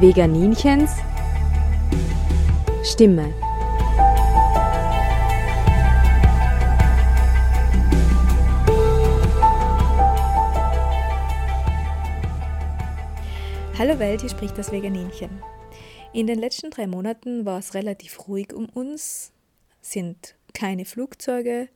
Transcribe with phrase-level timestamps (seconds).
[0.00, 0.92] Veganinchens
[2.84, 3.34] Stimme.
[13.76, 15.30] Hallo Welt, hier spricht das Veganinchen.
[16.12, 19.32] In den letzten drei Monaten war es relativ ruhig um uns,
[19.80, 21.68] sind keine Flugzeuge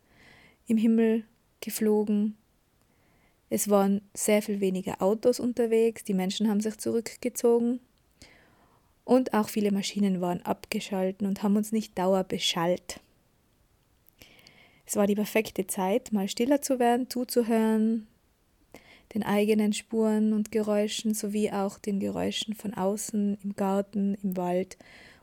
[0.68, 1.24] im Himmel
[1.60, 2.36] geflogen,
[3.50, 7.80] es waren sehr viel weniger Autos unterwegs, die Menschen haben sich zurückgezogen
[9.04, 13.00] und auch viele Maschinen waren abgeschalten und haben uns nicht dauerbeschallt.
[14.86, 18.06] Es war die perfekte Zeit, mal stiller zu werden, zuzuhören,
[19.14, 24.76] den eigenen Spuren und Geräuschen sowie auch den Geräuschen von außen, im Garten, im Wald.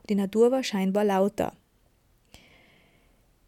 [0.09, 1.53] die Natur war scheinbar lauter.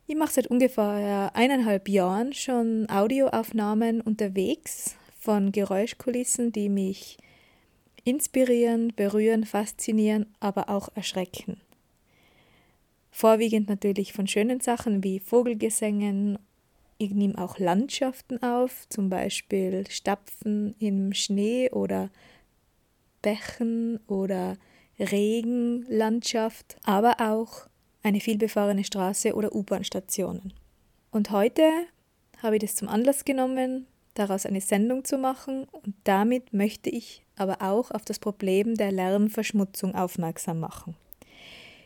[0.05, 7.17] Ich mache seit ungefähr eineinhalb Jahren schon Audioaufnahmen unterwegs von Geräuschkulissen, die mich
[8.03, 11.61] inspirieren, berühren, faszinieren, aber auch erschrecken.
[13.11, 16.39] Vorwiegend natürlich von schönen Sachen wie Vogelgesängen.
[16.97, 22.09] Ich nehme auch Landschaften auf, zum Beispiel Stapfen im Schnee oder
[23.21, 24.58] Bächen oder
[24.99, 27.67] Regenlandschaft, aber auch
[28.03, 30.53] eine vielbefahrene Straße oder U-Bahn-Stationen.
[31.11, 31.69] Und heute
[32.41, 33.88] habe ich das zum Anlass genommen,
[34.22, 38.91] daraus eine Sendung zu machen und damit möchte ich aber auch auf das Problem der
[38.91, 40.95] Lärmverschmutzung aufmerksam machen.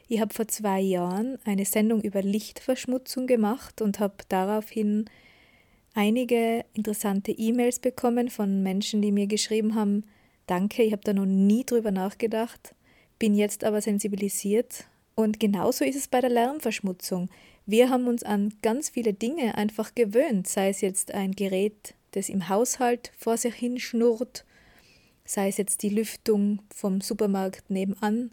[0.07, 5.05] Ich habe vor zwei Jahren eine Sendung über Lichtverschmutzung gemacht und habe daraufhin
[5.93, 10.03] einige interessante E-Mails bekommen von Menschen, die mir geschrieben haben,
[10.45, 12.75] danke, ich habe da noch nie drüber nachgedacht,
[13.17, 17.29] bin jetzt aber sensibilisiert und genauso ist es bei der Lärmverschmutzung.
[17.65, 22.29] Wir haben uns an ganz viele Dinge einfach gewöhnt, sei es jetzt ein Gerät, das
[22.29, 24.45] im Haushalt vor sich hin schnurrt,
[25.25, 28.31] sei es jetzt die Lüftung vom Supermarkt nebenan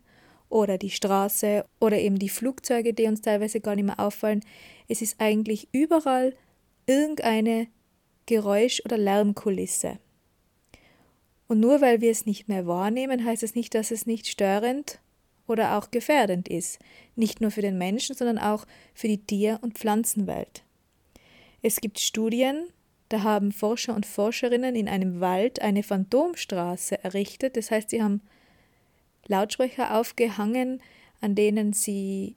[0.49, 4.45] oder die Straße oder eben die Flugzeuge, die uns teilweise gar nicht mehr auffallen.
[4.89, 6.35] Es ist eigentlich überall
[6.87, 7.69] irgendeine
[8.27, 9.99] Geräusch- oder Lärmkulisse.
[11.49, 15.01] Und nur weil wir es nicht mehr wahrnehmen, heißt es nicht, dass es nicht störend
[15.47, 16.79] oder auch gefährdend ist,
[17.17, 20.65] nicht nur für den Menschen, sondern auch für die Tier- und Pflanzenwelt.
[21.63, 22.69] Es gibt Studien,
[23.13, 28.23] da haben Forscher und Forscherinnen in einem Wald eine Phantomstraße errichtet, das heißt, sie haben
[29.27, 30.83] Lautsprecher aufgehangen,
[31.21, 32.37] an denen sie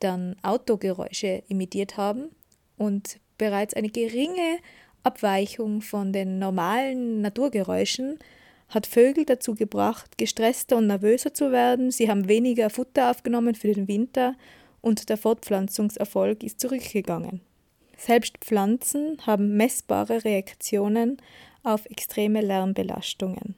[0.00, 2.30] dann Autogeräusche imitiert haben
[2.76, 4.58] und bereits eine geringe
[5.02, 8.18] Abweichung von den normalen Naturgeräuschen
[8.70, 11.90] hat Vögel dazu gebracht, gestresster und nervöser zu werden.
[11.90, 14.34] Sie haben weniger Futter aufgenommen für den Winter
[14.80, 17.42] und der Fortpflanzungserfolg ist zurückgegangen.
[17.96, 21.18] Selbst Pflanzen haben messbare Reaktionen
[21.62, 23.54] auf extreme Lärmbelastungen.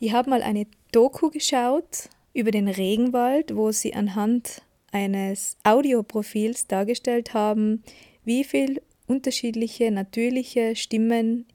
[0.00, 4.62] Ich habe mal eine Doku geschaut über den Regenwald, wo sie anhand
[4.92, 7.82] eines Audioprofils dargestellt haben,
[8.24, 11.46] wie viel unterschiedliche natürliche Stimmen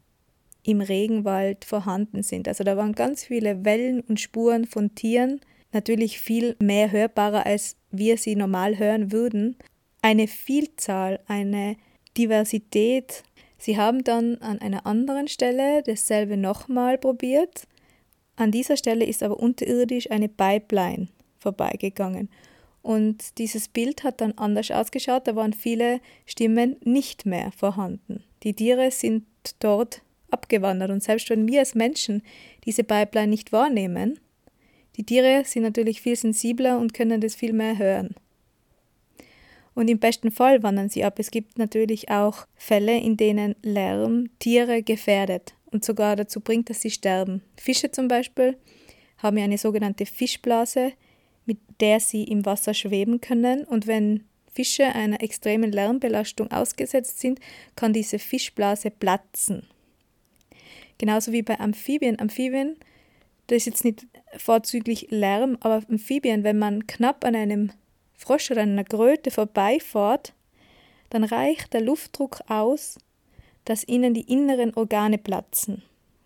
[0.64, 2.48] im Regenwald vorhanden sind.
[2.48, 5.42] Also da waren ganz viele Wellen und Spuren von Tieren,
[5.72, 9.58] natürlich viel mehr hörbarer, als wir sie normal hören würden.
[10.02, 11.76] Eine Vielzahl, eine
[12.19, 13.24] Diversität.
[13.57, 17.68] Sie haben dann an einer anderen Stelle dasselbe nochmal probiert.
[18.35, 21.07] An dieser Stelle ist aber unterirdisch eine Pipeline
[21.40, 22.30] vorbeigegangen.
[22.81, 28.24] Und dieses Bild hat dann anders ausgeschaut, da waren viele Stimmen nicht mehr vorhanden.
[28.44, 29.25] Die Tiere sind
[29.59, 30.01] dort
[30.31, 30.91] abgewandert.
[30.91, 32.22] Und selbst wenn wir als Menschen
[32.66, 34.19] diese Pipeline nicht wahrnehmen,
[34.96, 38.16] die Tiere sind natürlich viel sensibler und können das viel mehr hören.
[39.80, 41.20] Und im besten Fall wandern sie ab.
[41.20, 46.82] Es gibt natürlich auch Fälle, in denen Lärm Tiere gefährdet und sogar dazu bringt, dass
[46.82, 47.44] sie sterben.
[47.56, 48.58] Fische zum Beispiel
[49.20, 50.92] haben ja eine sogenannte Fischblase,
[51.46, 53.64] mit der sie im Wasser schweben können.
[53.64, 57.40] Und wenn Fische einer extremen Lärmbelastung ausgesetzt sind,
[57.78, 59.66] kann diese Fischblase platzen.
[60.98, 62.20] Genauso wie bei Amphibien.
[62.20, 62.75] Amphibien,
[63.48, 67.72] das ist jetzt nicht vorzüglich Lärm, aber Amphibien, wenn man knapp an einem
[68.19, 70.33] Frosch oder einer Kröte vorbeifährt,
[71.10, 73.00] dann reicht der Luftdruck aus,
[73.63, 75.83] dass ihnen die inneren Organe platzen.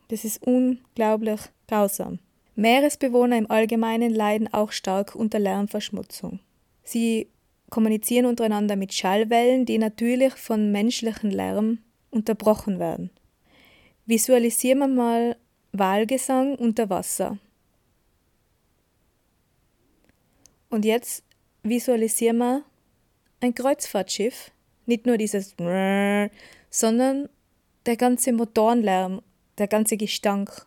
[0.08, 2.18] Das ist unglaublich grausam.
[2.56, 6.40] Meeresbewohner im Allgemeinen leiden auch stark unter Lärmverschmutzung.
[6.84, 7.28] Sie
[7.70, 11.78] kommunizieren untereinander mit Schallwellen, die natürlich von menschlichem Lärm
[12.10, 13.12] unterbrochen werden.
[14.08, 15.38] Visualisieren wir mal
[15.72, 17.38] Walgesang unter Wasser.
[20.70, 21.24] Und jetzt
[21.64, 22.64] visualisieren wir
[23.42, 24.52] ein Kreuzfahrtschiff,
[24.86, 25.56] nicht nur dieses,
[26.70, 27.30] sondern
[27.86, 29.22] der ganze Motorenlärm,
[29.58, 30.66] der ganze Gestank.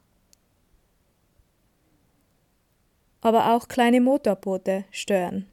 [3.26, 5.46] aber auch kleine Motorboote stören.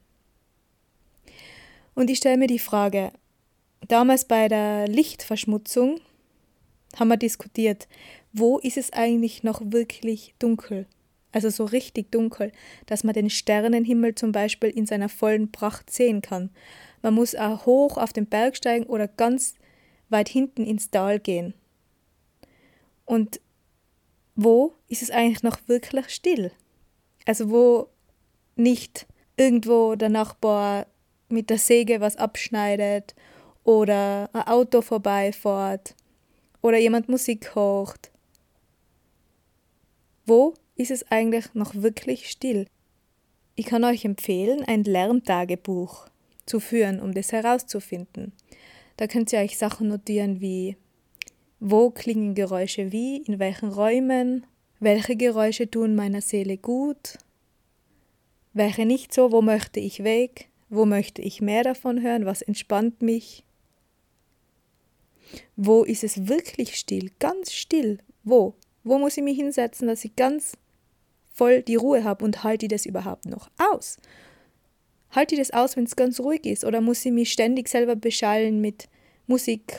[1.96, 3.12] Und ich stelle mir die Frage,
[3.88, 6.00] damals bei der Lichtverschmutzung
[6.96, 7.88] haben wir diskutiert,
[8.32, 10.86] wo ist es eigentlich noch wirklich dunkel?
[11.34, 12.52] Also so richtig dunkel,
[12.86, 16.52] dass man den Sternenhimmel zum Beispiel in seiner vollen Pracht sehen kann.
[17.02, 19.56] Man muss auch hoch auf den Berg steigen oder ganz
[20.10, 21.54] weit hinten ins Tal gehen.
[23.06, 23.42] Und
[24.36, 26.52] wo ist es eigentlich noch wirklich still?
[27.26, 27.90] Also wo
[28.56, 30.86] nicht irgendwo der Nachbar
[31.30, 33.16] mit der Säge was abschneidet
[33.64, 35.96] oder ein Auto vorbeifährt
[36.62, 38.12] oder jemand Musik hocht.
[40.26, 42.68] Wo ist es eigentlich noch wirklich still?
[43.56, 46.08] Ich kann euch empfehlen, ein Lärmtagebuch
[46.46, 48.34] zu führen, um das herauszufinden.
[48.98, 50.78] Da könnt ihr euch Sachen notieren wie
[51.66, 54.46] wo klingen Geräusche wie, in welchen Räumen,
[54.82, 57.18] welche Geräusche tun meiner Seele gut,
[58.52, 63.02] welche nicht so, wo möchte ich weg, wo möchte ich mehr davon hören, was entspannt
[63.02, 63.46] mich,
[65.56, 70.18] wo ist es wirklich still, ganz still, wo, wo muss ich mich hinsetzen, dass ich
[70.18, 70.58] ganz
[71.34, 73.98] voll die Ruhe habe und halte ich das überhaupt noch aus?
[75.12, 77.96] Halte ich das aus, wenn es ganz ruhig ist, oder muss ich mich ständig selber
[77.96, 78.88] beschallen mit
[79.28, 79.78] Musik,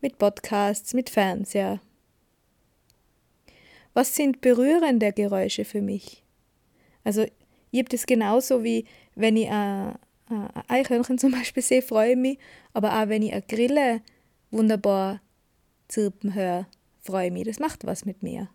[0.00, 1.80] mit Podcasts, mit Fernseher.
[3.92, 6.22] Was sind berührende Geräusche für mich?
[7.02, 7.26] Also,
[7.70, 8.84] ich habe das genauso wie
[9.14, 9.96] wenn ich ein,
[10.28, 12.38] ein Eichhörnchen zum Beispiel sehe, freue ich mich,
[12.72, 14.02] aber auch wenn ich eine Grille
[14.50, 15.20] wunderbar
[15.88, 16.66] zirpen höre,
[17.00, 17.44] freue ich mich.
[17.44, 18.48] Das macht was mit mir.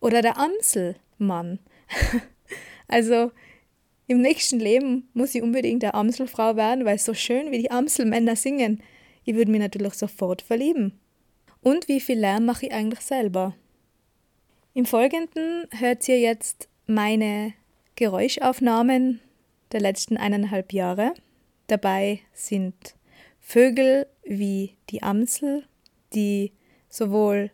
[0.00, 1.58] Oder der Amselmann.
[2.88, 3.30] also,
[4.06, 8.36] im nächsten Leben muss ich unbedingt eine Amselfrau werden, weil so schön, wie die Amselmänner
[8.36, 8.82] singen.
[9.24, 10.98] Ich würde mich natürlich sofort verlieben.
[11.60, 13.54] Und wie viel Lärm mache ich eigentlich selber?
[14.74, 17.52] Im Folgenden hört ihr jetzt meine
[17.96, 19.20] Geräuschaufnahmen
[19.72, 21.12] der letzten eineinhalb Jahre.
[21.66, 22.94] Dabei sind
[23.40, 25.64] Vögel wie die Amsel,
[26.14, 26.52] die
[26.88, 27.50] sowohl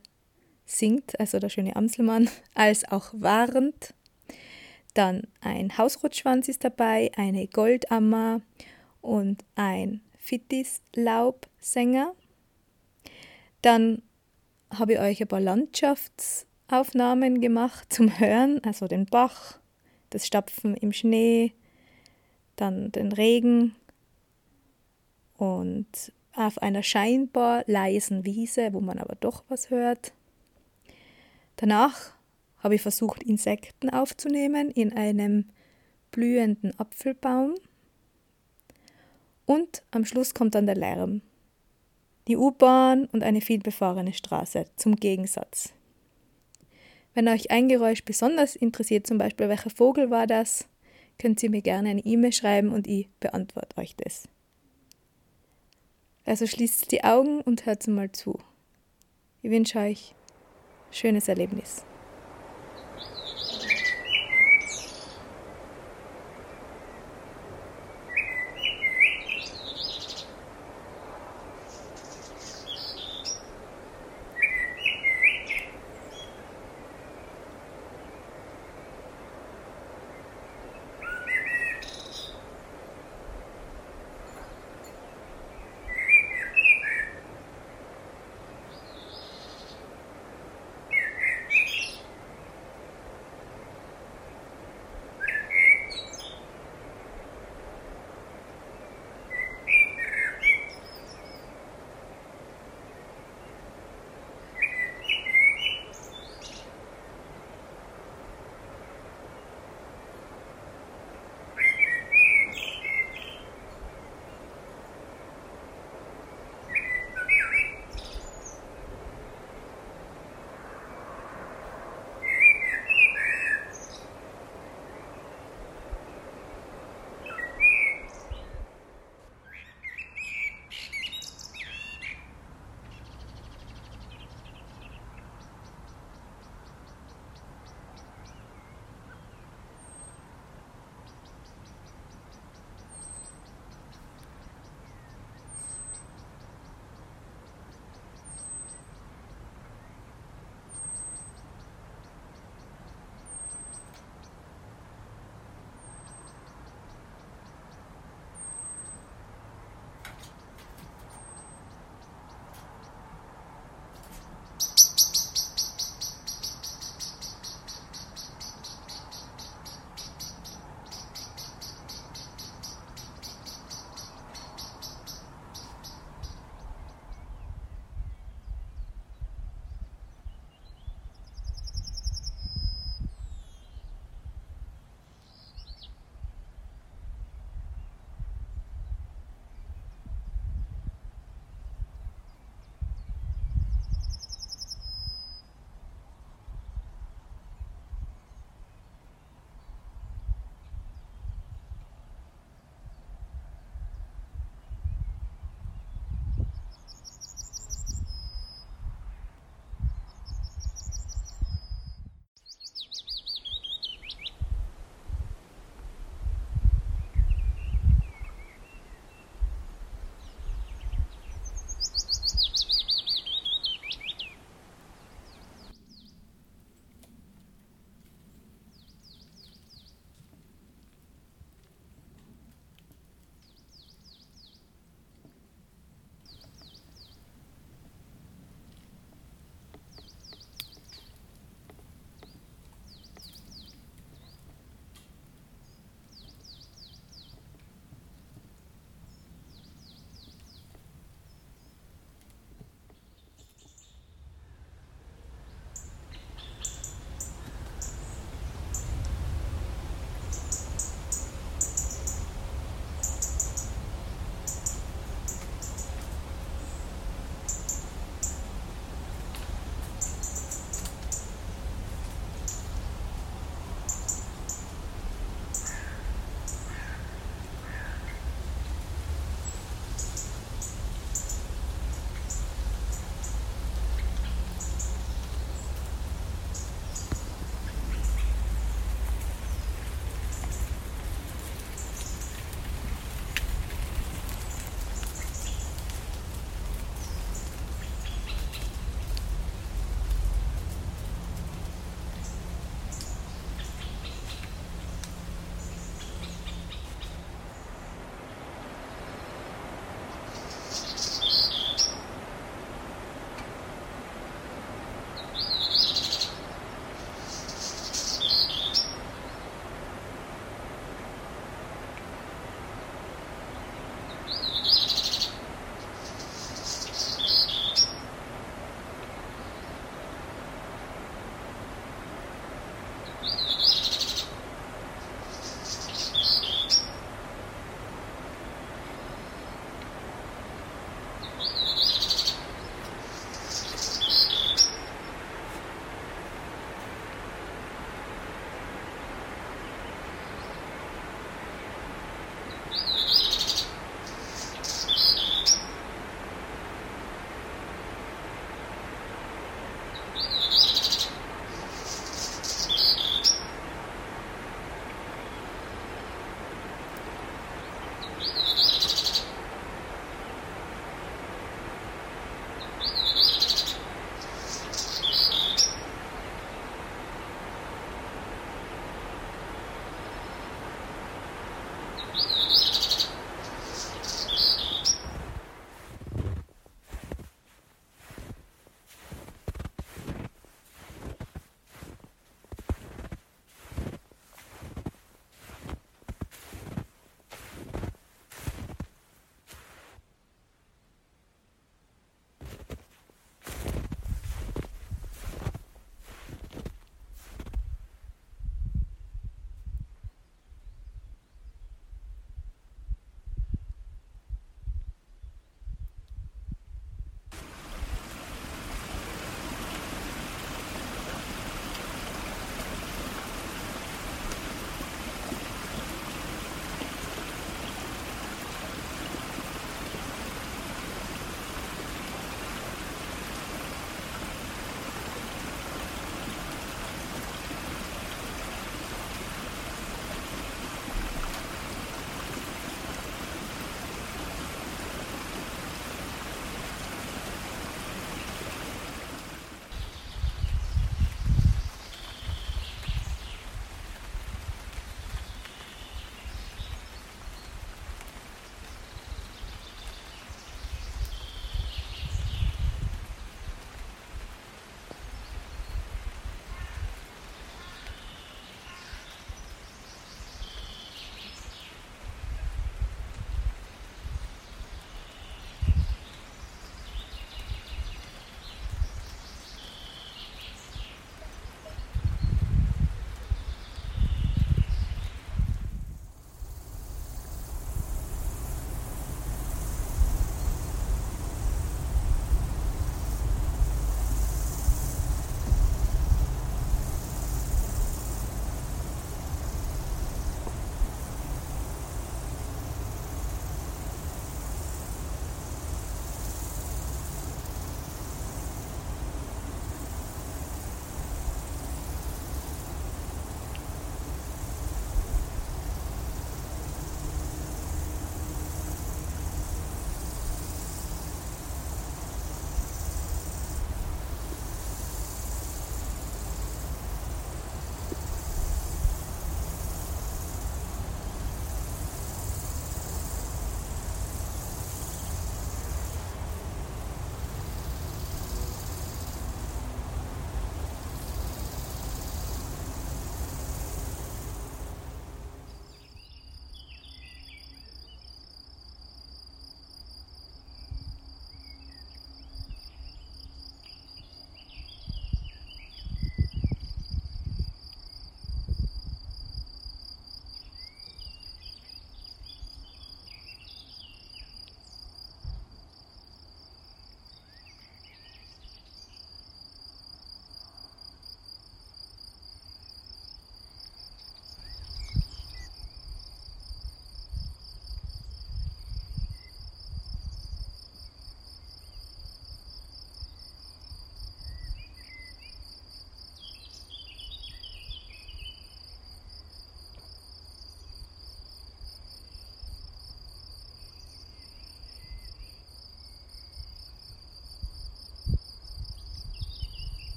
[0.65, 3.95] singt, also der schöne Amselmann, als auch warnt.
[4.95, 8.41] Dann ein Hausrotschwanz ist dabei, eine Goldammer
[9.01, 12.15] und ein Fittis-Laubsänger.
[13.61, 14.03] Dann
[14.71, 19.59] habe ich euch ein paar Landschaftsaufnahmen gemacht zum Hören, also den Bach,
[20.11, 21.53] das Stapfen im Schnee,
[22.57, 23.75] dann den Regen
[25.37, 30.13] und auf einer scheinbar leisen Wiese, wo man aber doch was hört.
[31.57, 32.15] Danach
[32.59, 35.47] habe ich versucht, Insekten aufzunehmen in einem
[36.11, 37.55] blühenden Apfelbaum.
[39.47, 41.21] Und am Schluss kommt dann der Lärm.
[42.27, 45.75] Die U-Bahn und eine vielbefahrene Straße zum Gegensatz.
[47.13, 50.67] Wenn euch ein Geräusch besonders interessiert, zum Beispiel welcher Vogel war das,
[51.19, 54.29] könnt ihr mir gerne eine E-Mail schreiben und ich beantworte euch das.
[56.25, 58.41] Also schließt die Augen und hört mal zu.
[59.43, 60.15] Ich wünsche euch
[60.95, 61.85] schönes Erlebnis.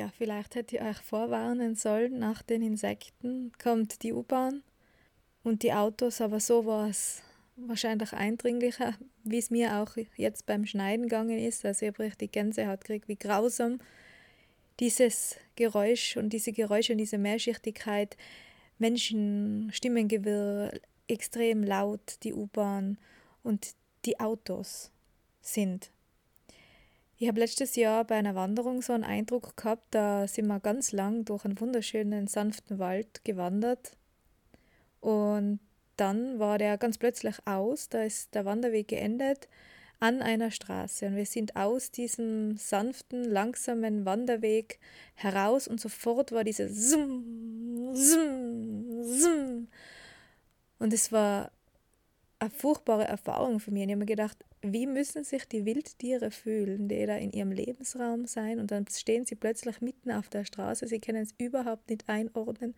[0.00, 4.62] Ja, vielleicht hätte ich euch vorwarnen sollen, nach den Insekten kommt die U-Bahn
[5.42, 7.22] und die Autos, aber so war es
[7.56, 11.66] wahrscheinlich eindringlicher, wie es mir auch jetzt beim Schneiden gegangen ist.
[11.66, 13.78] Also ich habe richtig Gänsehaut gekriegt, wie grausam
[14.78, 18.16] dieses Geräusch und diese Geräusche und diese Mehrschichtigkeit,
[18.78, 22.96] Menschen, Stimmengewirr, extrem laut, die U-Bahn
[23.42, 23.74] und
[24.06, 24.92] die Autos
[25.42, 25.90] sind.
[27.22, 30.90] Ich habe letztes Jahr bei einer Wanderung so einen Eindruck gehabt, da sind wir ganz
[30.90, 33.92] lang durch einen wunderschönen, sanften Wald gewandert
[35.00, 35.60] und
[35.98, 39.48] dann war der ganz plötzlich aus, da ist der Wanderweg geendet
[39.98, 44.78] an einer Straße und wir sind aus diesem sanften, langsamen Wanderweg
[45.14, 49.68] heraus und sofort war diese Zum, Zum, Zum.
[50.78, 51.52] Und es war
[52.38, 53.82] eine furchtbare Erfahrung für mich.
[53.82, 57.52] Und ich habe mir gedacht, wie müssen sich die Wildtiere fühlen, die da in ihrem
[57.52, 61.88] Lebensraum sein und dann stehen sie plötzlich mitten auf der Straße, sie können es überhaupt
[61.88, 62.74] nicht einordnen,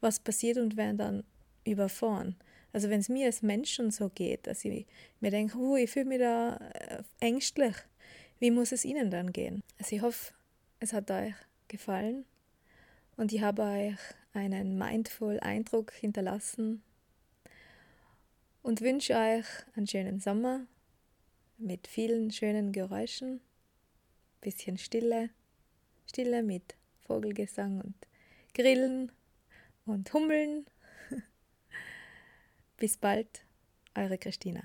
[0.00, 1.24] was passiert und werden dann
[1.64, 2.36] überfahren.
[2.72, 4.86] Also wenn es mir als Mensch schon so geht, dass ich
[5.20, 7.74] mir denke, oh, ich fühle mich da äh, ängstlich,
[8.38, 9.62] wie muss es Ihnen dann gehen?
[9.78, 10.34] Also ich hoffe,
[10.78, 11.34] es hat euch
[11.68, 12.24] gefallen
[13.16, 13.96] und ich habe euch
[14.32, 16.82] einen mindful Eindruck hinterlassen
[18.62, 20.66] und wünsche euch einen schönen Sommer
[21.58, 23.40] mit vielen schönen Geräuschen,
[24.40, 25.30] bisschen Stille,
[26.06, 27.94] Stille mit Vogelgesang und
[28.54, 29.12] Grillen
[29.84, 30.66] und Hummeln
[32.76, 33.44] bis bald,
[33.94, 34.62] eure Christina.